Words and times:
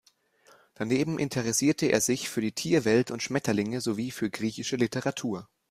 Daneben 0.73 1.19
interessierte 1.19 1.85
er 1.85 2.01
sich 2.01 2.27
für 2.27 2.41
die 2.41 2.53
Tierwelt 2.53 3.11
und 3.11 3.21
Schmetterlinge 3.21 3.81
sowie 3.81 4.09
für 4.09 4.31
griechische 4.31 4.75
Literatur. 4.75 5.47